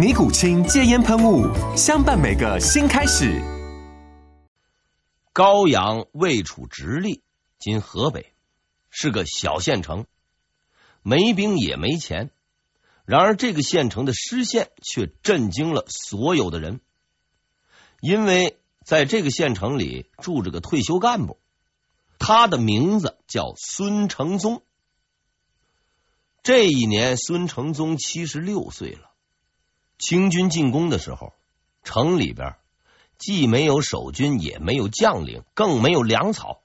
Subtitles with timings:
[0.00, 1.44] 尼古清戒烟喷雾，
[1.76, 3.38] 相伴每个新开始。
[5.34, 7.22] 高阳位处直隶，
[7.58, 8.32] 今河北，
[8.88, 10.06] 是个小县城，
[11.02, 12.30] 没兵也没钱。
[13.04, 16.80] 然而，这个县城的失陷却震惊了所有的人，
[18.00, 21.38] 因为在这个县城里住着个退休干部，
[22.18, 24.62] 他的名字叫孙承宗。
[26.42, 29.09] 这一年，孙承宗七十六岁了。
[30.00, 31.34] 清军进攻的时候，
[31.84, 32.56] 城里边
[33.18, 36.62] 既没有守军，也没有将领，更没有粮草，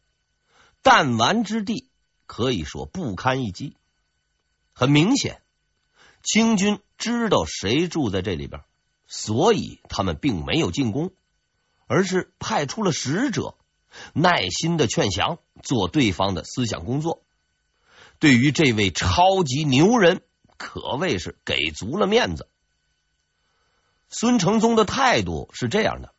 [0.81, 1.89] 弹丸之地，
[2.25, 3.75] 可以说不堪一击。
[4.72, 5.41] 很明显，
[6.23, 8.61] 清军知道谁住在这里边，
[9.06, 11.11] 所以他们并没有进攻，
[11.88, 13.56] 而是派出了使者，
[14.13, 17.22] 耐心的劝降，做对方的思想工作。
[18.19, 20.22] 对于这位超级牛人，
[20.58, 22.47] 可谓是给足了面子。
[24.18, 26.14] 孙承宗的态度是这样的：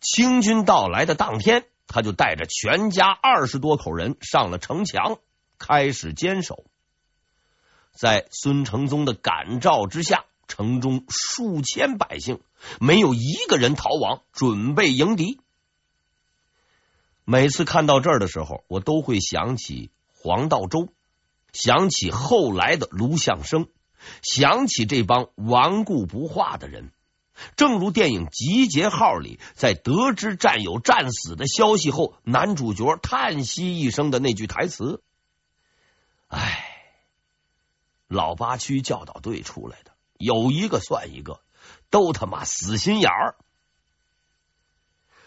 [0.00, 5.18] 清军到来的当天，他就带着全家二十多口人上了城墙，
[5.58, 6.64] 开始坚守。
[7.90, 12.40] 在孙承宗的感召之下，城中数千百姓
[12.78, 15.40] 没有一个人逃亡，准备迎敌。
[17.24, 20.86] 每次看到这儿的时候，我都会想起黄道周，
[21.52, 23.66] 想起后来的卢象升。
[24.22, 26.92] 想起这帮顽固不化的人，
[27.56, 35.02] 正如电影《集结号》里，在得知战友战死的消息后，男主角叹息一声的那句台词
[36.28, 36.64] ：“唉，
[38.06, 41.40] 老八区教导队出来的，有一个算一个，
[41.90, 43.36] 都他妈死心眼儿。”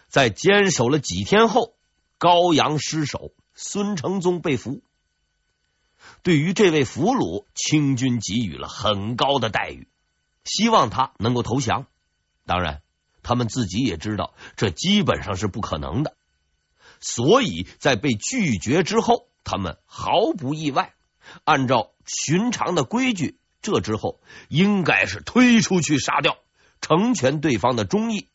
[0.08, 1.74] 在坚守了几天后，
[2.16, 4.82] 高阳失守，孙承宗被俘。
[6.22, 9.88] 对于这位俘虏，清军给予了很高的待遇，
[10.44, 11.86] 希望他能够投降。
[12.44, 12.82] 当然，
[13.22, 16.16] 他们自己也知道这基本上是不可能的，
[17.00, 20.94] 所以在被拒绝之后，他们毫不意外，
[21.44, 26.36] 按照寻常的规矩，这之后应该是推出去杀掉，
[26.80, 28.28] 成全对方的忠义。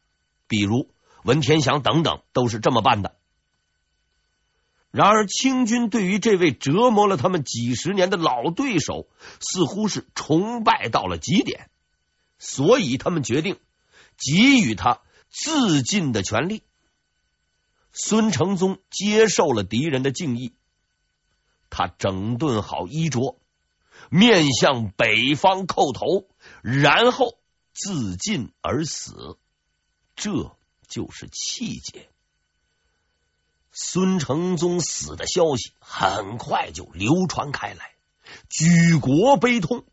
[0.47, 0.89] 比如
[1.23, 3.15] 文天祥等等，都是这么办的。
[4.91, 9.07] 然而，清军对于这位折磨了他们几十年的老对手，
[9.39, 11.69] 似乎是崇拜到了极点，
[12.37, 13.57] 所以他们决定
[14.17, 16.63] 给予他自尽的权利。
[17.93, 20.53] 孙承宗接受了敌人的敬意，
[21.69, 23.39] 他整顿好衣着，
[24.09, 26.27] 面向北方叩头，
[26.61, 27.37] 然后
[27.73, 29.37] 自尽而死。
[30.17, 30.55] 这
[30.89, 32.09] 就是气节。
[33.71, 37.93] 孙承宗死的消息很快就流传开来，
[38.49, 39.85] 举国悲痛。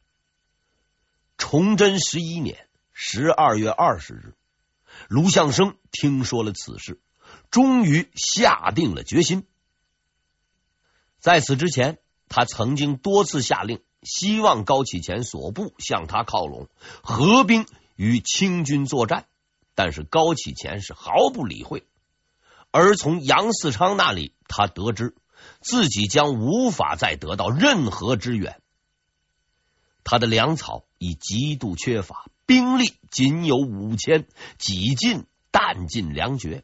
[1.36, 4.34] 崇祯十一年十二月二十日，
[5.08, 7.00] 卢象升听说了此事，
[7.50, 9.46] 终于下定了决心。
[11.20, 16.68] 在此之前，他曾经多次下令，希望高启前所部向他靠拢，
[17.02, 19.26] 合兵与清军作战，
[19.76, 21.86] 但是高启前是毫不理会。
[22.80, 25.16] 而从杨嗣昌那里，他得知
[25.60, 28.62] 自己将无法再得到任何支援，
[30.04, 34.28] 他的粮草已极度缺乏，兵力仅有五千，
[34.58, 36.62] 几近弹尽粮绝。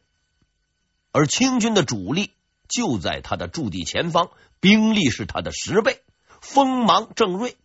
[1.11, 2.31] 而清军的主力
[2.69, 4.29] 就在他的驻地前方，
[4.61, 6.01] 兵力是他的十倍，
[6.39, 7.57] 锋芒正锐。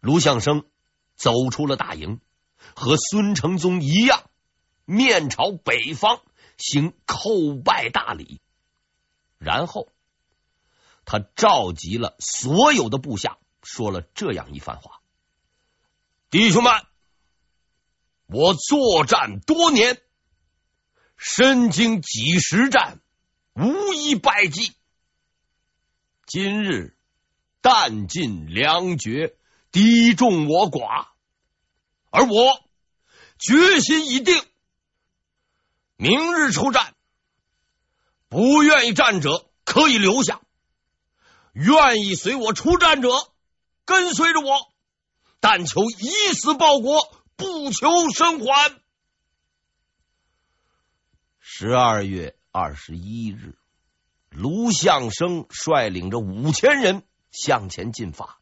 [0.00, 0.64] 卢象升
[1.14, 2.18] 走出了大营，
[2.74, 4.24] 和孙承宗一样，
[4.86, 6.20] 面朝北方。
[6.60, 8.40] 行叩拜大礼，
[9.38, 9.88] 然后
[11.04, 15.00] 他召集了所有的部下，说了这样一番话
[16.30, 16.72] ：“弟兄们，
[18.26, 20.00] 我作战多年，
[21.16, 23.00] 身经几十战，
[23.54, 24.74] 无一败绩。
[26.26, 26.96] 今日
[27.62, 29.34] 弹尽粮绝，
[29.72, 31.08] 敌众我寡，
[32.10, 32.62] 而我
[33.38, 34.40] 决心已定，
[36.00, 36.94] 明日出战。
[38.30, 40.40] 不愿意战者可以留下，
[41.52, 43.10] 愿意随我出战者
[43.84, 44.72] 跟随着我，
[45.40, 48.80] 但求以死报国，不求生还。
[51.38, 53.58] 十二月二十一日，
[54.30, 58.38] 卢象升率领着五千人向前进发，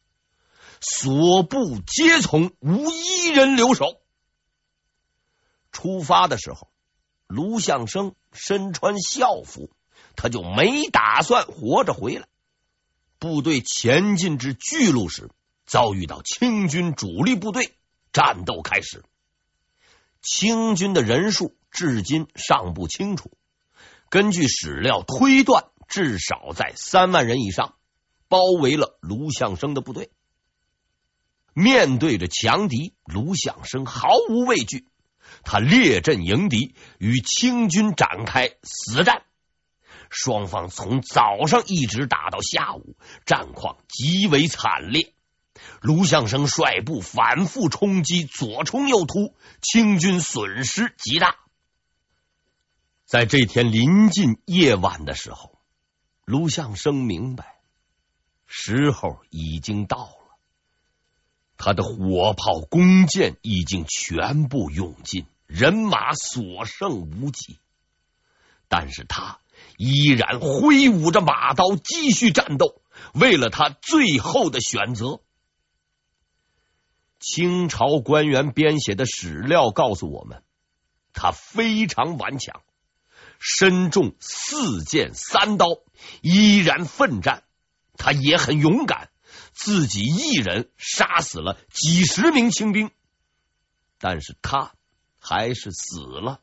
[0.80, 4.00] 所部皆从，无一人留守。
[5.72, 6.70] 出发的时候，
[7.28, 9.70] 卢象升身穿校服，
[10.16, 12.26] 他就没打算活着回来。
[13.18, 15.30] 部队前进至巨鹿时，
[15.66, 17.76] 遭遇到清军主力部队，
[18.12, 19.04] 战斗开始。
[20.22, 23.30] 清军的人数至今尚不清楚，
[24.08, 27.74] 根据史料推断，至少在三万人以上，
[28.26, 30.10] 包围了卢象升的部队。
[31.52, 34.86] 面对着强敌，卢象升毫无畏惧，
[35.44, 39.22] 他列阵迎敌，与清军展开死战。
[40.10, 42.96] 双方从早上一直打到下午，
[43.26, 45.12] 战况极为惨烈。
[45.80, 51.36] 卢象升率部反复冲击，左冲右突，清军损失极大。
[53.04, 55.58] 在这天临近夜晚的时候，
[56.24, 57.56] 卢象升明白
[58.46, 60.17] 时候已经到了。
[61.68, 67.58] 他的火炮、弓箭已经全部用尽，人马所剩无几。
[68.68, 69.40] 但是他
[69.76, 72.80] 依然挥舞着马刀，继续战斗，
[73.12, 75.20] 为了他最后的选择。
[77.20, 80.42] 清朝官员编写的史料告诉我们，
[81.12, 82.62] 他非常顽强，
[83.38, 85.66] 身中四箭三刀，
[86.22, 87.42] 依然奋战。
[87.98, 89.10] 他也很勇敢，
[89.58, 92.92] 自己一人杀死了几十名清兵，
[93.98, 94.72] 但是他
[95.18, 96.40] 还是死了，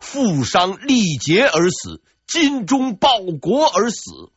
[0.00, 4.32] 负伤力竭而死，精忠报国而死。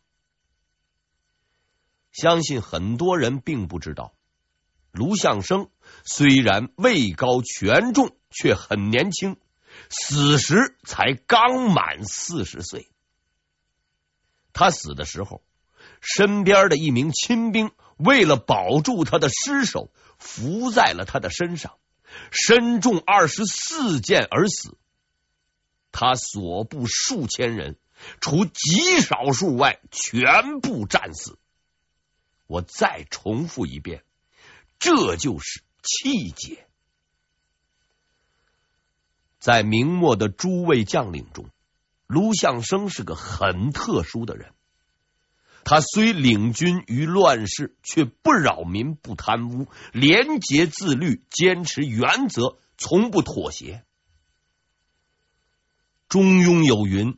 [2.11, 4.13] 相信很多人并不知道。
[4.91, 5.69] 卢象升
[6.05, 9.37] 虽然位高权重，却很年轻，
[9.89, 12.89] 死时才刚满四十岁。
[14.53, 15.43] 他死的时候，
[15.99, 21.77] 身边的一名亲兵为了保住他的尸首，伏在了他的身上，
[22.31, 24.77] 身中二十四箭而死。
[25.91, 27.77] 他所部数千人，
[28.21, 31.39] 除极少数外，全部战死。
[32.45, 34.03] 我再重复一遍。
[34.79, 36.67] 这就是气节。
[39.39, 41.49] 在明末的诸位将领中，
[42.05, 44.53] 卢象升是个很特殊的人。
[45.69, 53.83] 他虽领军于乱世，却不扰民、不贪污，廉洁自律，坚持原则，从不妥协。
[56.07, 57.17] 中庸有云：“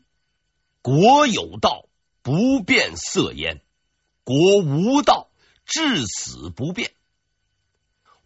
[0.81, 1.89] 国有道，
[2.23, 3.59] 不变色焉；
[4.23, 5.29] 国无道，
[5.63, 6.93] 至死不变。”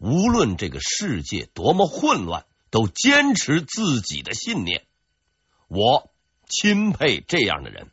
[0.00, 4.86] 无论这个世界多么混乱，都坚持自己的信念。
[5.68, 6.10] 我
[6.48, 7.90] 钦佩这样的人。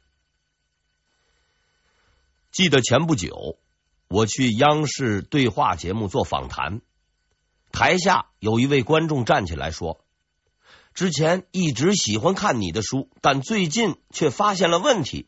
[2.52, 3.58] 记得前不久，
[4.08, 6.82] 我去央视对话节目做访谈，
[7.72, 10.04] 台下有一位观众站起来说
[10.94, 15.28] ：“之前一直喜欢看你的书，但最近却发现了问题。”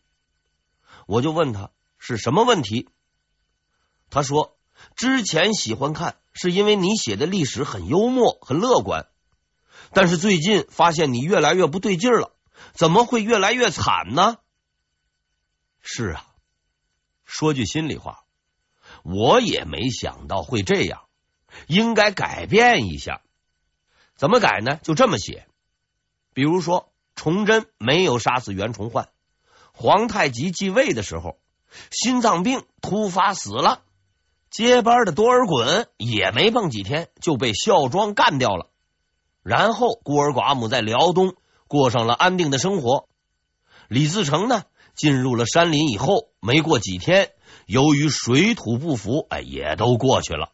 [1.07, 2.89] 我就问他是什么问题，
[4.09, 4.57] 他说
[4.95, 9.05] ：“之前喜欢看。”是因为你写的历史很幽默、很乐观，
[9.91, 12.33] 但是最近发现你越来越不对劲了，
[12.73, 14.37] 怎么会越来越惨呢？
[15.83, 16.32] 是啊，
[17.33, 18.25] 说句心里话，
[19.01, 21.01] 我也没想到会这样，
[21.65, 23.21] 应该改变一下。
[24.15, 24.79] 怎么改呢？
[24.83, 25.47] 就这么写，
[26.35, 29.09] 比如说，崇祯没有杀死袁崇焕，
[29.73, 31.39] 皇太极继位的时候，
[31.89, 33.81] 心脏病突发死了。
[34.51, 38.69] 接班的多尔衮也没蹦几天就被孝庄干掉了，
[39.41, 41.33] 然后孤儿寡母在辽东
[41.67, 43.09] 过上了安定的生活。
[43.87, 47.31] 李自成呢，进入了山林以后，没过几天，
[47.65, 50.51] 由于水土不服，哎，也都过去了。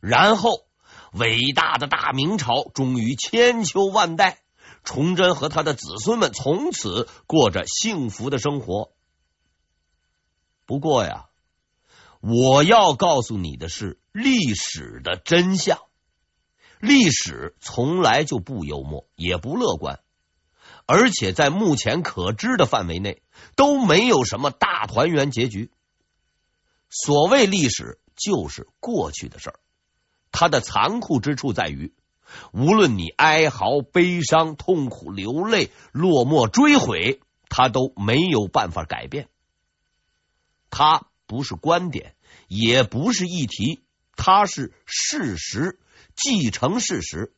[0.00, 0.66] 然后，
[1.12, 4.38] 伟大的大明朝终于千秋万代，
[4.84, 8.92] 崇祯和他的子孙们从此过着幸福的生活。
[10.66, 11.26] 不过呀。
[12.24, 15.80] 我要告诉你的是历史的真相。
[16.78, 19.98] 历史从来就不幽默，也不乐观，
[20.86, 23.21] 而且在目前可知的范围内
[23.56, 25.70] 都没有什么大团圆结局。
[26.88, 29.60] 所谓历史，就是过去的事儿，
[30.30, 31.94] 它的残酷之处在于，
[32.52, 39.28] 无论你哀嚎、悲伤、痛苦、流泪、落寞、追悔，它都没有办法改变。
[40.70, 42.14] 它不是观点，
[42.48, 43.82] 也不是议题，
[44.16, 45.78] 它是事实，
[46.16, 47.34] 既成事实，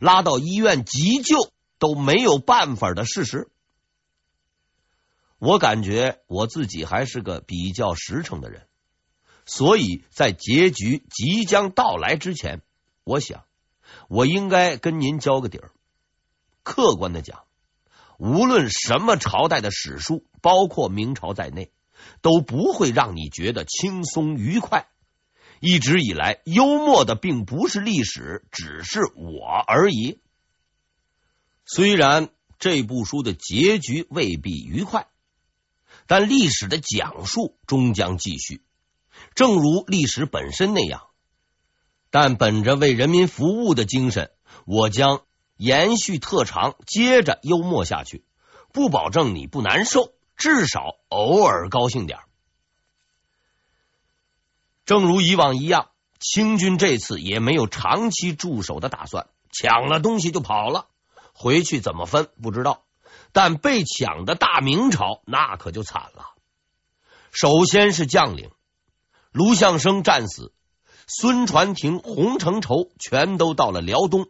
[0.00, 3.51] 拉到医院急救都没有办法的事实。
[5.42, 8.68] 我感觉我自己还是个比较实诚的人。
[9.44, 12.62] 所以在结局即将到来之前，
[13.02, 13.42] 我想
[14.06, 15.72] 我应该跟您交个底儿。
[16.62, 17.42] 客观的讲，
[18.18, 21.72] 无论什么朝代的史书，包括明朝在内，
[22.20, 24.86] 都不会让你觉得轻松愉快。
[25.58, 30.20] 一直以来，幽默的并不是历史，只是我而已。
[31.66, 32.28] 虽然
[32.60, 35.08] 这部书的结局未必愉快，
[36.12, 38.60] 但历史的讲述终将继续。
[39.34, 41.04] 正如历史本身那样，
[42.10, 44.30] 但本着为人民服务的精神，
[44.66, 45.22] 我将
[45.56, 48.26] 延续特长，接着幽默下去，
[48.74, 52.18] 不保证你不难受，至少偶尔高兴点。
[54.84, 55.88] 正如以往一样，
[56.20, 60.88] 清军这次也没有长期驻守的打算，抢了东西就跑了，
[61.32, 62.82] 回去怎么分不知道。
[63.32, 66.34] 但被抢的大明朝那可就惨了，
[67.30, 68.50] 首先是将领。
[69.32, 70.52] 卢象升战死，
[71.06, 74.26] 孙传庭、洪承畴全都到了辽东，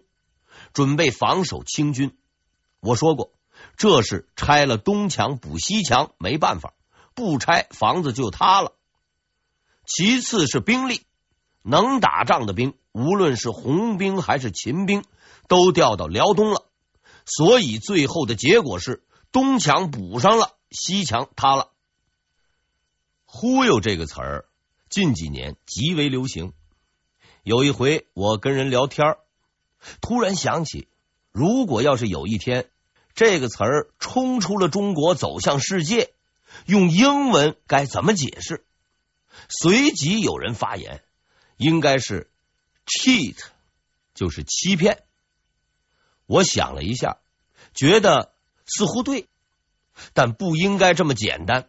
[0.72, 2.16] 准备防守清军。
[2.78, 3.32] 我说过，
[3.76, 6.74] 这是拆了东墙补西墙，没办法，
[7.14, 8.74] 不拆房子就塌了。
[9.84, 11.02] 其次是兵力，
[11.62, 15.04] 能打仗的兵，无论是红兵还是秦兵，
[15.48, 16.64] 都调到辽东了。
[17.26, 19.02] 所以最后的结果是，
[19.32, 21.70] 东墙补上了，西墙塌了。
[23.24, 24.46] 忽悠这个词儿。
[24.88, 26.52] 近几年极为流行。
[27.44, 29.16] 有一回我跟人聊天，
[30.02, 30.86] 突然想起，
[31.32, 32.68] 如果要是有一天
[33.14, 36.12] 这个词儿冲出了中国走向世界，
[36.66, 38.66] 用英文该怎么解释？
[39.48, 41.02] 随即有人发言，
[41.56, 42.30] 应该是
[42.84, 43.38] cheat，
[44.14, 45.02] 就是欺骗。
[46.32, 47.18] 我想了一下，
[47.74, 48.32] 觉得
[48.64, 49.28] 似乎对，
[50.14, 51.68] 但不应该这么简单，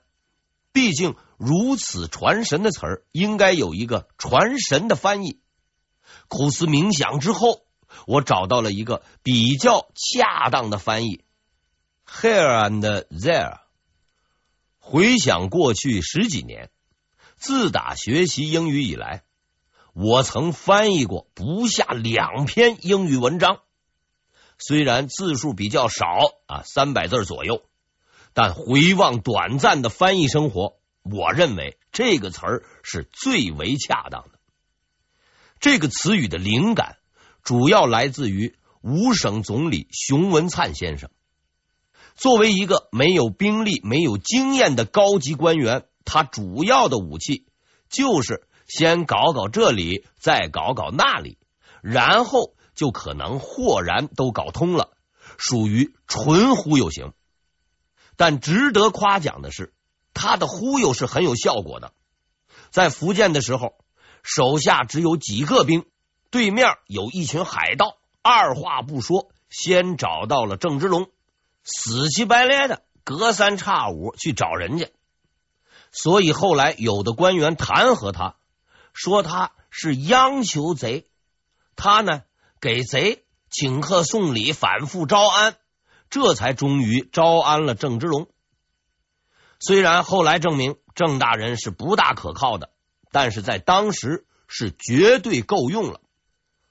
[0.72, 1.16] 毕竟。
[1.38, 5.42] 如此传神的词儿，应该有一个传神的翻译。
[6.30, 7.66] 苦思冥想之后，
[8.08, 11.26] 我找到了一个比较恰当的翻译
[12.08, 12.80] ：here and
[13.10, 13.60] there。
[14.80, 16.70] 回想过去十几年，
[17.36, 19.24] 自打学习英语以来，
[19.92, 23.63] 我曾翻译过不下两篇英语文章，
[24.58, 26.06] 虽然字数比较少
[26.48, 27.64] 啊，三百字左右，
[28.34, 30.76] 但回望短暂的翻译生活。
[31.04, 34.40] 我认为这个词儿是最为恰当的。
[35.60, 36.98] 这个词语的灵感
[37.44, 41.10] 主要来自于五省总理熊文灿先生。
[42.16, 47.48] 作为一个没有兵力、没有经验的高级官员，他主要的武器
[47.90, 51.38] 就是先搞搞这里，再搞搞那里，
[51.82, 54.92] 然后就可能豁然都搞通了，
[55.38, 57.14] 属于纯忽悠型。
[58.16, 59.74] 但值得夸奖的是。
[60.16, 61.92] 他的忽悠是很有效果的。
[62.70, 63.74] 在福建的时候，
[64.22, 65.88] 手下只有几个兵，
[66.30, 71.10] 对面有一群海盗，二话不说，先找到了郑芝龙，
[71.64, 74.92] 死乞白赖的隔三差五去找人家。
[75.92, 78.36] 所以后来有的官员弹劾他，
[78.94, 81.08] 说他是央求贼，
[81.76, 82.22] 他呢
[82.64, 85.58] 给贼请客送礼，反复招安，
[86.10, 88.30] 这才终于招安了郑芝龙。
[89.60, 92.70] 虽然后来证明郑大人是不大可靠的，
[93.12, 96.00] 但是在当时是绝对够用了。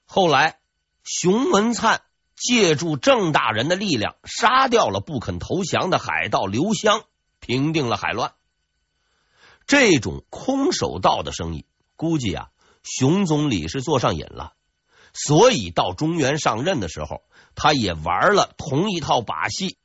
[0.05, 0.57] 后来
[1.03, 2.01] 熊文灿
[2.35, 7.03] 借助郑大人的力量，杀掉了不肯投降的海盗刘湘，
[7.39, 8.33] 平定了海乱。
[9.67, 12.49] 这种空手道的生意，估计啊，
[12.81, 14.53] 熊总理是做上瘾了，
[15.13, 17.21] 所以到中原上任的时候，
[17.55, 19.77] 他也玩了同一套把戏，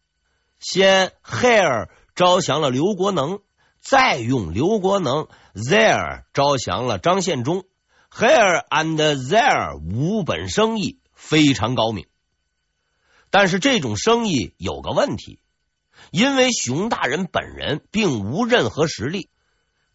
[0.58, 1.88] 先 hire。
[2.14, 3.42] 招降了刘国能，
[3.80, 7.62] 再用刘国能 there 招降了张献忠
[8.11, 12.08] ，here and there 五本生意非常高明。
[13.30, 15.38] 但是这种生意有个问题，
[16.11, 19.30] 因为熊大人本人并无任何实力，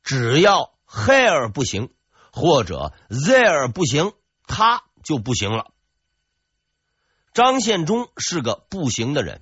[0.02, 1.90] 只要 here 不行
[2.32, 4.14] 或者 there 不行，
[4.48, 5.72] 他就不行了。
[7.34, 9.42] 张献忠是个不行的人。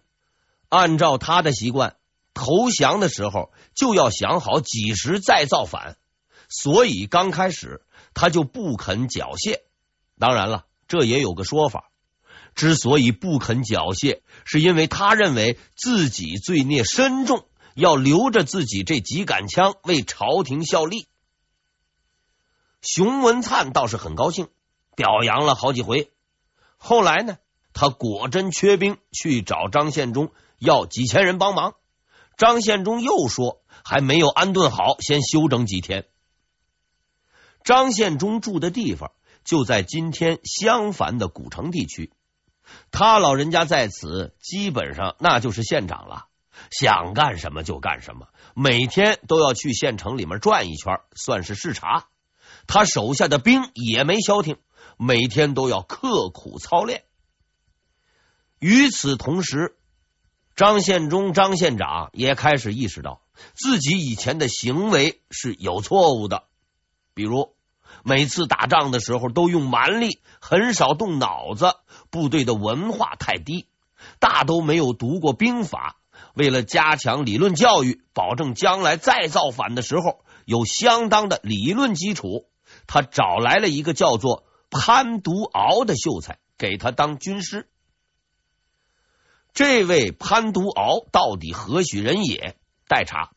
[0.70, 1.98] 按照他的习惯，
[2.34, 5.98] 投降的时候就要想好几时再造反，
[6.48, 9.60] 所以刚开始他就不肯缴械。
[10.18, 11.92] 当然了，这也有个说法，
[12.56, 21.08] 之所以不肯缴械，是因为他认为自己罪孽深重，要留着自己这几杆枪为朝廷效力。
[22.82, 24.48] 熊文灿倒是很高兴，
[24.96, 26.12] 表扬了好几回。
[26.78, 27.38] 后来呢，
[27.74, 31.76] 他果真缺兵，去找张献忠要几千人帮忙。
[32.38, 36.06] 张献忠又说还没有安顿好，先休整几天。
[37.64, 39.12] 张献忠住的地方
[39.44, 42.12] 就在今天襄樊的古城地区，
[42.90, 46.26] 他老人家在此，基本上那就是县长了，
[46.72, 52.08] 想干什么就干什么，每天都要去县城里面转一圈，算是视察。
[52.66, 54.58] 他手下的兵也没消停，
[55.04, 57.06] 每天都要刻苦操练。
[58.60, 59.76] 与此同时，
[60.56, 63.24] 张献忠张县长也开始意识到
[63.56, 66.44] 自己以前的行为是有错误的，
[67.16, 67.56] 比如
[68.04, 71.74] 每次打仗的时候都用蛮力，很少动脑子，
[72.12, 73.66] 部队的文化太低，
[74.20, 75.98] 大都没有读过兵法。
[76.36, 82.46] 为了加强理论教育，保证将来再造反的时候有相当的理论基础。
[82.86, 87.70] 他找来了一个叫做潘独敖的秀才，给他当军师。
[89.54, 92.58] 这位潘独敖到底何许人也？
[92.88, 93.34] 待查，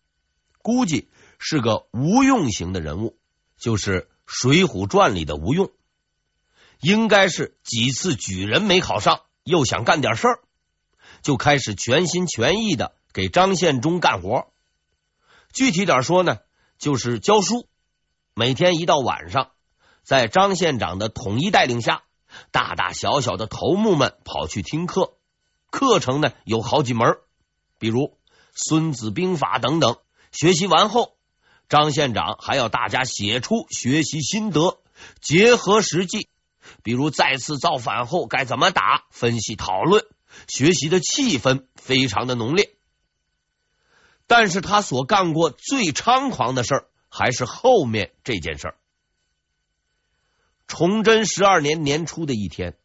[0.63, 3.19] 估计是个无用型的人物，
[3.59, 5.73] 就是《水浒传》里的吴用。
[6.81, 10.41] 应该是几次举人没考上，又想干点事儿，
[11.23, 14.53] 就开始全心全意的给张献忠干活。
[15.53, 16.39] 具体点说呢，
[16.79, 17.69] 就是教书。
[18.35, 19.53] 每天一到晚上，
[20.05, 22.03] 在张县长的统一带领下，
[22.53, 25.15] 大大小小的头目们跑去听课。
[25.71, 27.17] 课程呢有好几门，
[27.79, 28.01] 比如
[28.55, 29.97] 《孙子兵法》等等。
[30.31, 31.17] 学习完后，
[31.69, 34.79] 张县长还要大家写出学习心得，
[35.21, 36.29] 结合实际，
[36.83, 40.05] 比如再次造反后该怎么打，分析讨论。
[40.49, 42.75] 学习的气氛非常的浓烈。
[44.27, 46.87] 但是他所干过最猖狂的事儿。
[47.17, 48.75] 还是后面这件事儿。
[50.77, 52.77] 崇祯十二年年初的一天，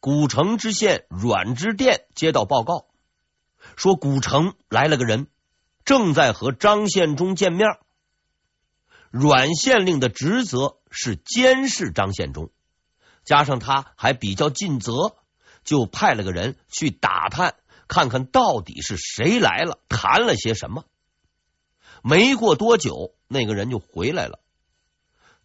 [0.00, 2.86] 古城知县阮之靛接到报告，
[3.76, 5.28] 说古城来了个人，
[5.84, 7.68] 正在和张献忠见面。
[9.12, 12.50] 阮县令的职责是监视张献忠，
[13.22, 15.14] 加上他还比较尽责，
[15.62, 17.54] 就派了个人去打探，
[17.86, 20.84] 看看到底是谁来了，谈了些什么。
[22.02, 24.40] 没过多久，那个人就回来了。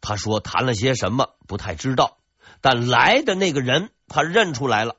[0.01, 2.17] 他说谈了些什么不太知道，
[2.61, 4.97] 但来的那个人他认出来了。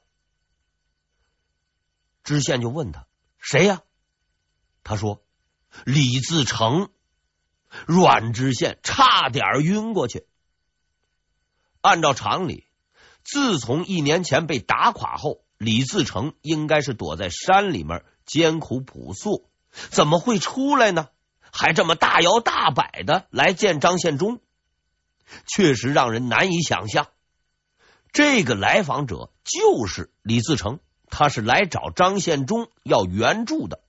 [2.24, 3.06] 知县就问他
[3.38, 3.82] 谁呀？
[4.82, 5.22] 他说
[5.84, 6.90] 李自成。
[7.86, 10.26] 阮知县差点晕过去。
[11.82, 12.64] 按照常理，
[13.22, 19.50] 自从一年前被打垮后，李自成应该是躲在山里面艰苦朴素，
[19.90, 21.08] 怎么会出来呢？
[21.52, 24.40] 还这么大摇大摆的来见张献忠，
[25.46, 27.08] 确实让人难以想象。
[28.12, 33.80] 这个来访者就是李自成，他是来找张献忠要援助的。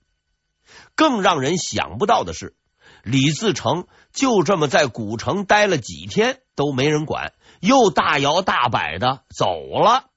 [0.94, 2.54] 更让人想不到的是，
[3.02, 9.46] 李自成就这么在古城待了几天都没人管，又大摇大摆的走
[9.82, 10.10] 了。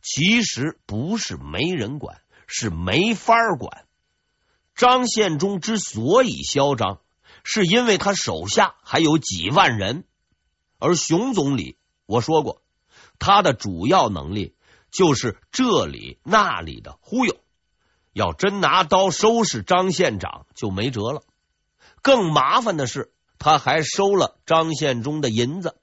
[0.00, 3.86] 其实不是没人管，是没法管。
[4.76, 7.00] 张献忠之所以嚣张，
[7.44, 10.04] 是因为他手下还有几万人，
[10.78, 11.76] 而熊总理
[12.06, 12.62] 我说过，
[13.20, 14.56] 他的主要能力
[14.90, 17.36] 就是这里那里的忽悠，
[18.12, 21.22] 要真拿刀收拾张县长就没辙了。
[22.02, 25.76] 更麻烦的是，他还收了张献忠的银子。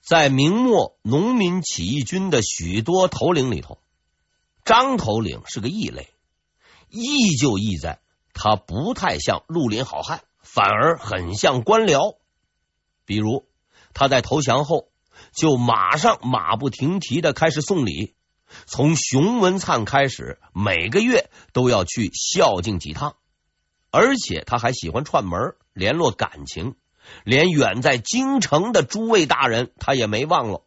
[0.00, 3.78] 在明末农民起义军的许多头领里头，
[4.64, 6.12] 张头领是个异类。
[6.88, 8.00] 异就异在，
[8.40, 12.18] 他不太像绿林好汉，反而很像官僚。
[13.04, 13.48] 比如，
[13.94, 14.90] 他在投降后，
[15.32, 18.14] 就马上马不停蹄的开始送礼，
[18.64, 23.16] 从熊文灿开始，每个月都要去孝敬几趟。
[23.90, 26.76] 而且他还喜欢串门联络感情，
[27.24, 30.62] 连远在京城的诸位大人，他也没忘了，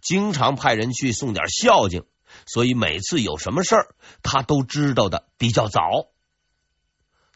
[0.00, 2.06] 经常派人去送点孝敬。
[2.46, 6.08] 所以每次有什么事儿，他都知道的比较早。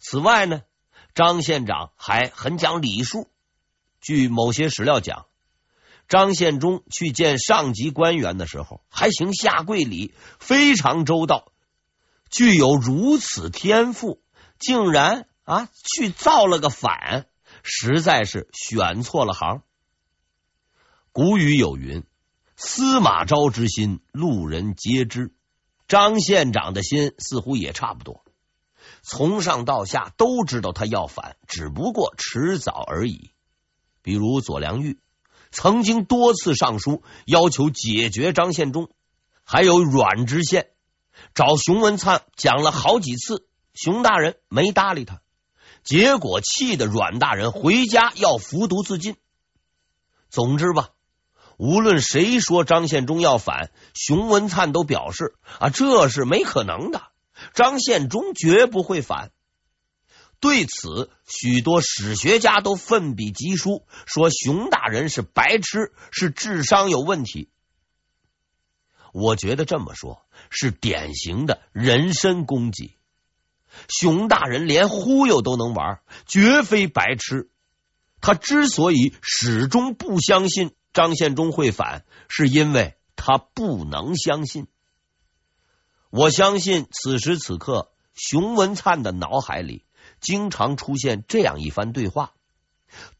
[0.01, 0.63] 此外呢，
[1.15, 3.31] 张县长还很讲礼数。
[4.01, 5.27] 据某些史料讲，
[6.09, 11.53] 张献忠去见上级官员的时候，还行下跪礼，非常周到。
[12.31, 14.23] 具有如此天赋，
[14.59, 17.27] 竟然啊去造了个反，
[17.63, 19.63] 实在是选错了行。
[21.11, 22.05] 古语有云
[22.55, 25.35] ：“司马昭之心，路人皆知。”
[25.89, 28.25] 张县长的心似乎也差不多，
[29.09, 33.31] 从上到下都知道他要反，只不过迟早而已。
[34.03, 34.99] 比如左良玉
[35.51, 38.91] 曾经多次上书要求解决张献忠，
[39.45, 40.69] 还有阮知县
[41.35, 45.23] 找熊文灿讲了好几次，熊大人没搭理他，
[45.83, 49.17] 结果气得阮大人回家要服毒自尽。
[50.29, 50.91] 总之吧。
[51.57, 57.03] 无论谁说张献忠要反，熊文灿都表示啊，这是没可能的。
[57.55, 59.31] 张献忠绝不会反。
[60.41, 67.51] 对此，许多史学家都奋笔疾书，说熊大人是白痴，是智商有问题。
[69.13, 72.95] 我觉得这么说，是典型的人身攻击。
[73.89, 77.51] 熊大人连忽悠都能玩，绝非白痴。
[78.21, 80.73] 他之所以始终不相信。
[80.93, 84.67] 张献忠会反，是因为他不能相信。
[86.11, 89.85] 我相信此时此刻，熊文灿的脑海里
[90.21, 92.33] 经常出现这样一番对话。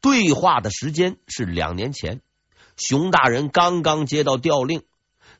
[0.01, 2.21] 对话的时间是两年前，
[2.75, 4.83] 熊大人刚刚接到调令，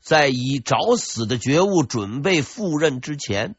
[0.00, 3.56] 在以找死的觉悟准备赴任之前。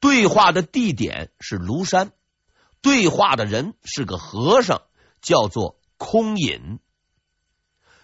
[0.00, 2.10] 对话的地点是庐山，
[2.80, 4.82] 对话的人是个和尚，
[5.20, 6.80] 叫做空隐。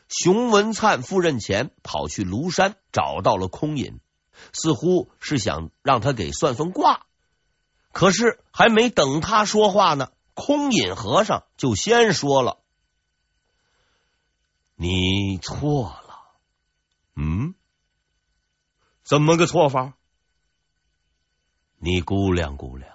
[0.08, 3.98] 熊文灿赴任前跑去庐山，找到了空隐，
[4.52, 7.06] 似乎是想让他给算算卦。
[7.92, 12.58] 可是还没等他说话呢，空隐和尚就先说了
[14.76, 16.20] ：“你错了。
[17.16, 17.54] ”“嗯？
[19.02, 19.94] 怎么个错法
[21.80, 22.92] ？”“你估量估量，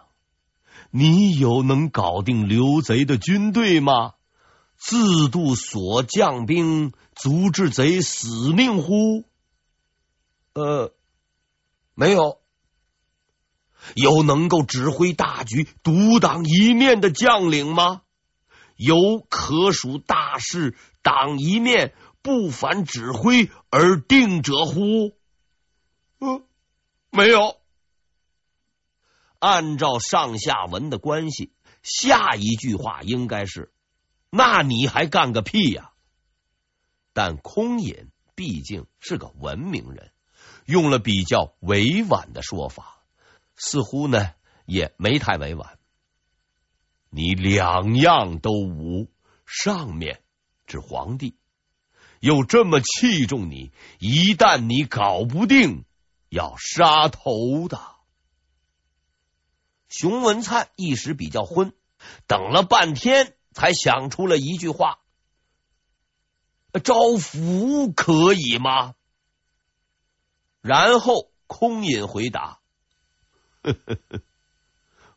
[0.91, 4.13] 你有能搞定刘贼的军队吗？”
[4.75, 9.23] 自度所将兵，足置贼死命乎？
[10.51, 10.93] 呃，
[11.93, 12.39] 没有。
[13.95, 18.03] 有能够指挥大局、独当一面的将领吗？
[18.75, 25.11] 有可属大事、挡一面、不反指挥而定者乎？
[26.19, 26.45] 嗯，
[27.11, 27.57] 没有。
[29.39, 31.51] 按照上下文的关系，
[31.83, 33.73] 下一句话应该是。
[34.29, 35.91] 那你还干个屁呀！
[37.11, 40.12] 但空隐毕竟是个文明人，
[40.65, 43.03] 用了比较委婉的说法，
[43.55, 44.33] 似乎呢
[44.65, 45.77] 也没太委婉。
[47.09, 49.11] 你两样都无，
[49.45, 50.21] 上面
[50.65, 51.37] 指皇帝，
[52.19, 55.85] 又这么器重你，一旦你搞不定，
[56.29, 57.79] 要杀头的。
[59.89, 61.73] 熊文灿一时比较昏，
[62.27, 63.35] 等了半天。
[63.55, 64.97] 才想出了一句话
[66.83, 68.95] ：“招福可以吗？”
[70.63, 72.59] 然后空隐回答
[73.61, 74.21] ：“呵呵呵，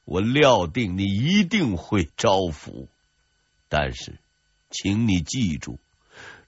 [0.04, 2.88] 我料定你一定会招抚，
[3.68, 4.18] 但是，
[4.70, 5.78] 请你记住，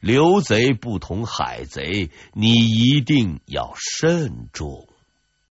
[0.00, 4.87] 刘贼不同海贼，你一定要慎重。”